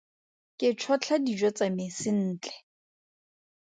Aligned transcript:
Ke 0.59 0.67
tšhotlha 0.77 1.15
dijo 1.25 1.49
tsa 1.55 1.65
me 1.77 1.85
sentle. 1.99 2.55